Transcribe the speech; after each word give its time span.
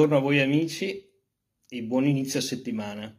buongiorno 0.00 0.16
a 0.16 0.30
voi 0.30 0.40
amici 0.40 1.10
e 1.68 1.82
buon 1.82 2.06
inizio 2.06 2.40
settimana. 2.40 3.14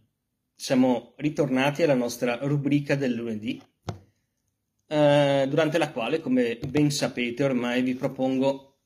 Siamo 0.55 1.13
ritornati 1.17 1.83
alla 1.83 1.93
nostra 1.93 2.39
rubrica 2.41 2.95
del 2.95 3.13
lunedì, 3.13 3.61
eh, 4.87 5.45
durante 5.47 5.77
la 5.77 5.91
quale, 5.91 6.21
come 6.21 6.57
ben 6.67 6.89
sapete 6.89 7.43
ormai, 7.43 7.83
vi 7.83 7.93
propongo 7.93 8.79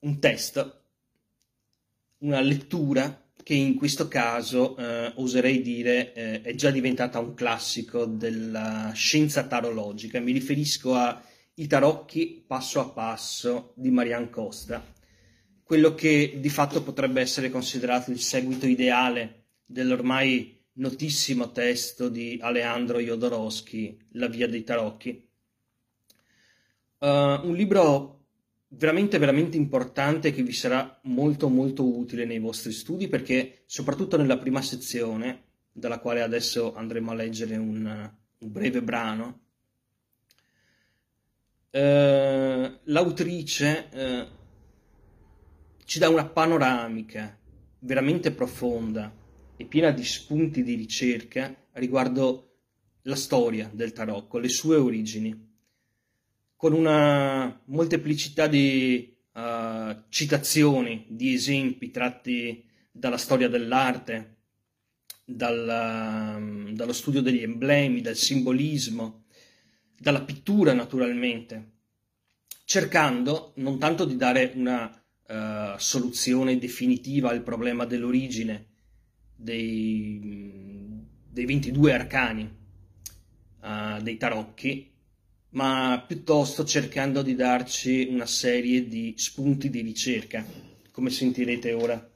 un 0.00 0.18
testo, 0.18 0.82
una 2.18 2.40
lettura 2.40 3.30
che 3.44 3.54
in 3.54 3.76
questo 3.76 4.08
caso 4.08 4.76
eh, 4.76 5.12
oserei 5.14 5.62
dire 5.62 6.12
eh, 6.12 6.42
è 6.42 6.54
già 6.56 6.72
diventata 6.72 7.20
un 7.20 7.34
classico 7.34 8.06
della 8.06 8.90
scienza 8.92 9.46
tarologica. 9.46 10.18
Mi 10.18 10.32
riferisco 10.32 10.96
a 10.96 11.22
I 11.54 11.68
tarocchi 11.68 12.42
passo 12.44 12.80
a 12.80 12.88
passo 12.88 13.72
di 13.76 13.92
Marianne 13.92 14.30
Costa 14.30 14.98
quello 15.70 15.94
che 15.94 16.38
di 16.40 16.48
fatto 16.48 16.82
potrebbe 16.82 17.20
essere 17.20 17.48
considerato 17.48 18.10
il 18.10 18.18
seguito 18.18 18.66
ideale 18.66 19.44
dell'ormai 19.64 20.60
notissimo 20.72 21.52
testo 21.52 22.08
di 22.08 22.40
Alejandro 22.42 22.98
Jodorowsky, 22.98 23.96
La 24.14 24.26
via 24.26 24.48
dei 24.48 24.64
tarocchi. 24.64 25.28
Uh, 26.98 27.06
un 27.06 27.54
libro 27.54 28.24
veramente 28.70 29.16
veramente 29.18 29.56
importante 29.56 30.32
che 30.32 30.42
vi 30.42 30.50
sarà 30.50 30.98
molto 31.04 31.48
molto 31.48 31.86
utile 31.86 32.24
nei 32.24 32.40
vostri 32.40 32.72
studi 32.72 33.06
perché 33.06 33.62
soprattutto 33.66 34.16
nella 34.16 34.38
prima 34.38 34.62
sezione, 34.62 35.44
dalla 35.70 36.00
quale 36.00 36.22
adesso 36.22 36.74
andremo 36.74 37.12
a 37.12 37.14
leggere 37.14 37.56
un, 37.56 38.10
un 38.38 38.50
breve 38.50 38.82
brano, 38.82 39.40
uh, 41.70 42.78
l'autrice 42.82 43.88
uh, 43.92 44.38
ci 45.90 45.98
dà 45.98 46.08
una 46.08 46.24
panoramica 46.24 47.36
veramente 47.80 48.30
profonda 48.30 49.12
e 49.56 49.64
piena 49.64 49.90
di 49.90 50.04
spunti 50.04 50.62
di 50.62 50.76
ricerca 50.76 51.52
riguardo 51.72 52.58
la 53.02 53.16
storia 53.16 53.68
del 53.74 53.92
tarocco, 53.92 54.38
le 54.38 54.48
sue 54.48 54.76
origini, 54.76 55.52
con 56.54 56.74
una 56.74 57.60
molteplicità 57.64 58.46
di 58.46 59.16
uh, 59.32 60.02
citazioni, 60.08 61.06
di 61.08 61.34
esempi 61.34 61.90
tratti 61.90 62.64
dalla 62.92 63.18
storia 63.18 63.48
dell'arte, 63.48 64.36
dal, 65.24 66.36
um, 66.36 66.72
dallo 66.72 66.92
studio 66.92 67.20
degli 67.20 67.42
emblemi, 67.42 68.00
dal 68.00 68.14
simbolismo, 68.14 69.24
dalla 69.98 70.22
pittura 70.22 70.72
naturalmente, 70.72 71.70
cercando 72.64 73.54
non 73.56 73.80
tanto 73.80 74.04
di 74.04 74.14
dare 74.14 74.52
una 74.54 74.99
uh, 75.30 75.78
soluzione 75.78 76.58
definitiva 76.58 77.30
al 77.30 77.42
problema 77.42 77.84
dell'origine 77.84 78.66
dei, 79.34 81.02
dei 81.28 81.46
22 81.46 81.92
arcani 81.94 82.50
uh, 83.62 84.02
dei 84.02 84.16
tarocchi, 84.16 84.90
ma 85.50 86.04
piuttosto 86.06 86.64
cercando 86.64 87.22
di 87.22 87.34
darci 87.34 88.08
una 88.10 88.26
serie 88.26 88.86
di 88.86 89.14
spunti 89.16 89.70
di 89.70 89.80
ricerca, 89.80 90.44
come 90.90 91.10
sentirete 91.10 91.72
ora. 91.72 92.08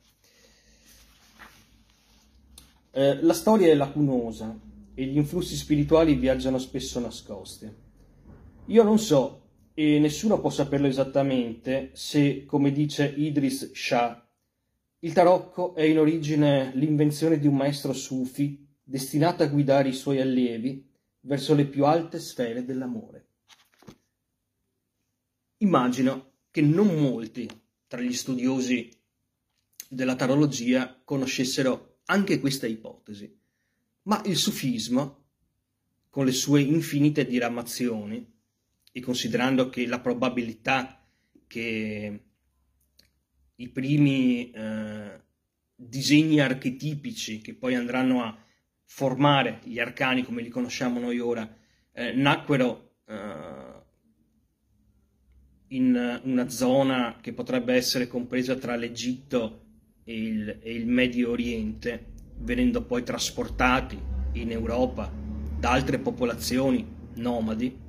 Eh, 2.97 3.23
la 3.23 3.33
storia 3.33 3.69
è 3.69 3.75
lacunosa 3.75 4.57
e 4.95 5.05
gli 5.05 5.17
influssi 5.17 5.57
spirituali 5.57 6.15
viaggiano 6.15 6.59
spesso 6.59 7.01
nascosti. 7.01 7.69
Io 8.67 8.83
non 8.85 8.99
so 8.99 9.44
e 9.75 9.99
nessuno 9.99 10.41
può 10.41 10.51
saperlo 10.51 10.87
esattamente 10.87 11.91
se, 11.95 12.45
come 12.47 12.71
dice 12.71 13.13
Idris 13.17 13.73
Shah, 13.73 14.25
il 15.01 15.13
tarocco 15.13 15.75
è 15.75 15.83
in 15.83 15.99
origine 15.99 16.73
l'invenzione 16.77 17.39
di 17.39 17.49
un 17.49 17.57
maestro 17.57 17.93
sufi 17.93 18.67
destinato 18.83 19.43
a 19.43 19.49
guidare 19.49 19.89
i 19.89 19.93
suoi 19.95 20.21
allievi 20.21 20.89
verso 21.21 21.55
le 21.55 21.67
più 21.67 21.85
alte 21.85 22.21
sfere 22.21 22.65
dell'amore. 22.65 23.27
Immagino 25.59 26.33
che 26.51 26.61
non 26.61 26.99
molti 27.01 27.49
tra 27.87 28.01
gli 28.01 28.13
studiosi 28.13 28.91
della 29.89 30.15
tarologia 30.15 31.01
conoscessero 31.05 31.99
anche 32.07 32.39
questa 32.39 32.67
ipotesi, 32.67 33.37
ma 34.03 34.23
il 34.27 34.37
sufismo, 34.37 35.23
con 36.11 36.25
le 36.25 36.33
sue 36.33 36.61
infinite 36.61 37.27
diramazioni, 37.27 38.34
e 38.97 39.01
considerando 39.01 39.69
che 39.69 39.89
la 39.89 39.99
probabilità 39.99 41.05
che 41.49 42.25
i 43.57 43.69
primi 43.71 44.53
eh, 44.53 45.21
disegni 45.75 46.39
archetipici 46.39 47.41
che 47.41 47.55
poi 47.55 47.75
andranno 47.75 48.23
a 48.23 48.39
formare 48.85 49.59
gli 49.65 49.81
arcani 49.81 50.23
come 50.23 50.43
li 50.43 50.49
conosciamo 50.49 51.01
noi 51.01 51.19
ora 51.19 51.57
eh, 51.93 52.13
nacquero 52.13 52.99
eh, 53.07 53.83
in 55.69 56.21
una 56.23 56.49
zona 56.49 57.19
che 57.21 57.33
potrebbe 57.33 57.75
essere 57.75 58.07
compresa 58.07 58.55
tra 58.55 58.77
l'Egitto 58.77 59.63
e 60.05 60.17
il, 60.17 60.59
e 60.63 60.73
il 60.73 60.87
Medio 60.87 61.31
Oriente, 61.31 62.13
venendo 62.37 62.85
poi 62.85 63.03
trasportati 63.03 63.99
in 64.35 64.53
Europa 64.53 65.11
da 65.59 65.73
altre 65.73 65.99
popolazioni 65.99 66.87
nomadi, 67.15 67.84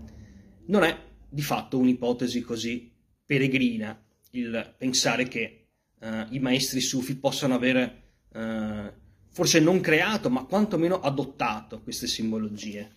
non 0.67 0.83
è 0.83 0.97
di 1.27 1.41
fatto 1.41 1.77
un'ipotesi 1.77 2.41
così 2.41 2.91
peregrina 3.25 3.99
il 4.31 4.75
pensare 4.77 5.27
che 5.27 5.67
uh, 5.99 6.25
i 6.29 6.39
maestri 6.39 6.81
sufi 6.81 7.15
possano 7.15 7.53
avere 7.55 8.03
uh, 8.33 8.91
forse 9.31 9.59
non 9.59 9.79
creato, 9.81 10.29
ma 10.29 10.45
quantomeno 10.45 10.99
adottato 11.01 11.81
queste 11.81 12.07
simbologie. 12.07 12.89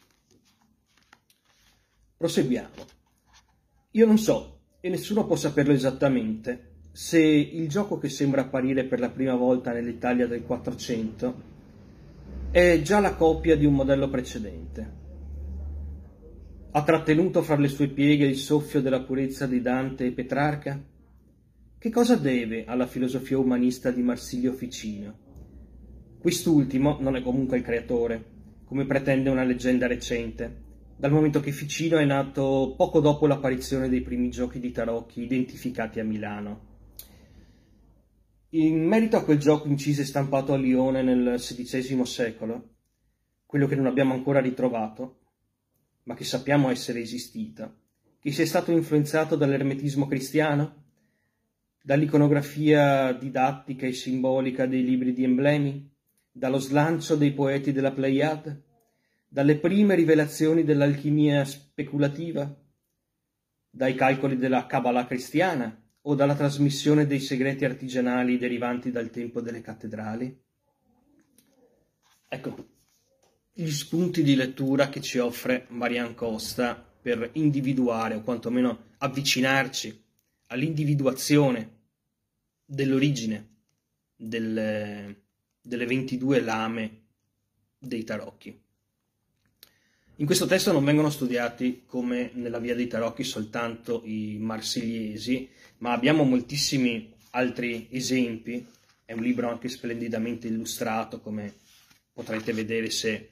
Proseguiamo. 2.16 2.96
Io 3.92 4.06
non 4.06 4.18
so, 4.18 4.60
e 4.80 4.88
nessuno 4.88 5.26
può 5.26 5.36
saperlo 5.36 5.72
esattamente, 5.72 6.74
se 6.92 7.20
il 7.20 7.68
gioco 7.68 7.98
che 7.98 8.08
sembra 8.08 8.42
apparire 8.42 8.84
per 8.84 8.98
la 8.98 9.08
prima 9.10 9.34
volta 9.34 9.72
nell'Italia 9.72 10.26
del 10.26 10.42
400 10.42 11.56
è 12.50 12.80
già 12.82 12.98
la 12.98 13.14
copia 13.14 13.56
di 13.56 13.66
un 13.66 13.74
modello 13.74 14.08
precedente 14.08 15.06
ha 16.78 16.84
trattenuto 16.84 17.42
fra 17.42 17.56
le 17.56 17.66
sue 17.66 17.88
pieghe 17.88 18.24
il 18.24 18.36
soffio 18.36 18.80
della 18.80 19.02
purezza 19.02 19.48
di 19.48 19.60
Dante 19.60 20.06
e 20.06 20.12
Petrarca? 20.12 20.80
Che 21.76 21.90
cosa 21.90 22.14
deve 22.14 22.66
alla 22.66 22.86
filosofia 22.86 23.36
umanista 23.36 23.90
di 23.90 24.00
Marsilio 24.00 24.52
Ficino? 24.52 25.18
Quest'ultimo 26.20 26.98
non 27.00 27.16
è 27.16 27.22
comunque 27.22 27.56
il 27.56 27.64
creatore, 27.64 28.24
come 28.64 28.86
pretende 28.86 29.28
una 29.28 29.42
leggenda 29.42 29.88
recente, 29.88 30.66
dal 30.96 31.10
momento 31.10 31.40
che 31.40 31.50
Ficino 31.50 31.98
è 31.98 32.04
nato 32.04 32.74
poco 32.76 33.00
dopo 33.00 33.26
l'apparizione 33.26 33.88
dei 33.88 34.02
primi 34.02 34.30
giochi 34.30 34.60
di 34.60 34.70
tarocchi 34.70 35.22
identificati 35.22 35.98
a 35.98 36.04
Milano. 36.04 36.60
In 38.50 38.86
merito 38.86 39.16
a 39.16 39.24
quel 39.24 39.38
gioco 39.38 39.66
inciso 39.66 40.02
e 40.02 40.04
stampato 40.04 40.52
a 40.52 40.56
Lione 40.56 41.02
nel 41.02 41.34
XVI 41.38 42.04
secolo, 42.04 42.68
quello 43.46 43.66
che 43.66 43.74
non 43.74 43.86
abbiamo 43.86 44.14
ancora 44.14 44.38
ritrovato, 44.38 45.16
ma 46.08 46.14
che 46.14 46.24
sappiamo 46.24 46.70
essere 46.70 47.00
esistita, 47.00 47.70
che 48.18 48.32
sia 48.32 48.46
stato 48.46 48.72
influenzato 48.72 49.36
dall'ermetismo 49.36 50.06
cristiano, 50.06 50.84
dall'iconografia 51.82 53.12
didattica 53.12 53.86
e 53.86 53.92
simbolica 53.92 54.64
dei 54.64 54.82
libri 54.82 55.12
di 55.12 55.24
emblemi, 55.24 55.86
dallo 56.32 56.58
slancio 56.60 57.14
dei 57.14 57.32
poeti 57.32 57.72
della 57.72 57.92
Pleiade, 57.92 58.62
dalle 59.28 59.58
prime 59.58 59.94
rivelazioni 59.94 60.64
dell'alchimia 60.64 61.44
speculativa, 61.44 62.56
dai 63.68 63.94
calcoli 63.94 64.38
della 64.38 64.64
Kabbalah 64.64 65.04
cristiana 65.04 65.78
o 66.00 66.14
dalla 66.14 66.34
trasmissione 66.34 67.06
dei 67.06 67.20
segreti 67.20 67.66
artigianali 67.66 68.38
derivanti 68.38 68.90
dal 68.90 69.10
tempo 69.10 69.42
delle 69.42 69.60
cattedrali? 69.60 70.42
Ecco, 72.30 72.77
gli 73.60 73.72
spunti 73.72 74.22
di 74.22 74.36
lettura 74.36 74.88
che 74.88 75.00
ci 75.00 75.18
offre 75.18 75.66
Marianne 75.70 76.14
Costa 76.14 76.76
per 76.76 77.30
individuare 77.32 78.14
o 78.14 78.20
quantomeno 78.20 78.84
avvicinarci 78.98 80.00
all'individuazione 80.46 81.70
dell'origine 82.64 83.48
delle, 84.14 85.22
delle 85.60 85.86
22 85.86 86.40
lame 86.40 87.00
dei 87.76 88.04
tarocchi. 88.04 88.56
In 90.16 90.26
questo 90.26 90.46
testo 90.46 90.70
non 90.70 90.84
vengono 90.84 91.10
studiati 91.10 91.82
come 91.84 92.30
nella 92.34 92.60
via 92.60 92.76
dei 92.76 92.86
tarocchi 92.86 93.24
soltanto 93.24 94.02
i 94.04 94.36
marsigliesi, 94.38 95.48
ma 95.78 95.90
abbiamo 95.90 96.22
moltissimi 96.22 97.12
altri 97.30 97.88
esempi. 97.90 98.64
È 99.04 99.14
un 99.14 99.22
libro 99.22 99.50
anche 99.50 99.68
splendidamente 99.68 100.46
illustrato, 100.46 101.20
come 101.20 101.52
potrete 102.12 102.52
vedere 102.52 102.90
se 102.90 103.30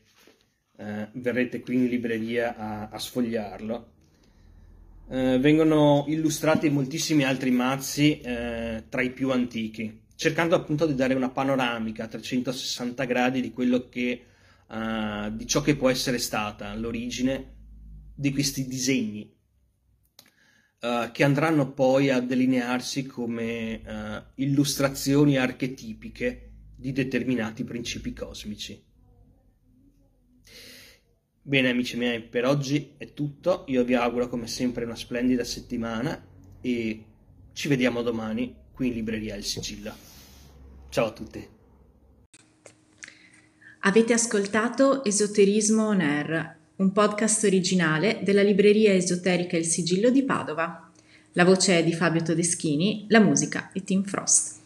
eh, 0.77 1.09
verrete 1.13 1.61
qui 1.61 1.77
in 1.77 1.87
libreria 1.87 2.57
a, 2.57 2.89
a 2.89 2.99
sfogliarlo. 2.99 3.95
Eh, 5.09 5.39
vengono 5.39 6.05
illustrati 6.09 6.69
moltissimi 6.69 7.25
altri 7.25 7.51
mazzi 7.51 8.21
eh, 8.21 8.85
tra 8.89 9.03
i 9.03 9.13
più 9.13 9.31
antichi, 9.31 10.03
cercando 10.17 10.57
appunto 10.57 10.87
di 10.87 10.95
dare 10.95 11.15
una 11.15 11.31
panoramica 11.31 12.05
a 12.05 12.09
360 12.09 13.05
gradi 13.05 13.41
di 13.41 13.53
quello 13.53 13.89
che, 13.89 14.25
uh, 14.67 15.31
di 15.31 15.47
ciò 15.47 15.61
che 15.61 15.77
può 15.77 15.91
essere 15.91 16.19
stata 16.19 16.75
l'origine 16.75 17.55
di 18.15 18.33
questi 18.33 18.67
disegni, 18.67 19.33
uh, 20.81 21.13
che 21.13 21.23
andranno 21.23 21.73
poi 21.73 22.11
a 22.11 22.21
delinearsi 22.21 23.07
come 23.07 23.83
uh, 23.85 24.43
illustrazioni 24.43 25.37
archetipiche 25.37 26.51
di 26.75 26.93
determinati 26.93 27.63
principi 27.63 28.13
cosmici. 28.13 28.83
Bene 31.49 31.69
amici 31.69 31.97
miei, 31.97 32.21
per 32.23 32.45
oggi 32.45 32.95
è 32.97 33.13
tutto, 33.13 33.67
io 33.69 33.85
vi 33.85 33.95
auguro 33.95 34.29
come 34.29 34.49
sempre 34.49 34.85
una 34.85 34.97
splendida 34.97 35.45
settimana 35.45 36.21
e 36.61 37.05
ci 37.53 37.69
vediamo 37.69 38.03
domani 38.03 38.53
qui 38.73 38.89
in 38.89 38.95
libreria 38.95 39.37
Il 39.37 39.45
Sigillo. 39.45 39.95
Ciao 40.89 41.07
a 41.07 41.13
tutti. 41.13 41.49
Avete 43.79 44.13
ascoltato 44.13 45.05
Esoterismo 45.05 45.87
On 45.87 46.01
Air, 46.01 46.57
un 46.79 46.91
podcast 46.91 47.45
originale 47.45 48.23
della 48.25 48.43
libreria 48.43 48.93
esoterica 48.93 49.57
Il 49.57 49.67
Sigillo 49.67 50.11
di 50.11 50.25
Padova. 50.25 50.91
La 51.35 51.45
voce 51.45 51.79
è 51.79 51.85
di 51.85 51.93
Fabio 51.93 52.23
Todeschini, 52.23 53.07
la 53.11 53.21
musica 53.21 53.71
è 53.73 53.81
Tim 53.85 54.03
Frost. 54.03 54.66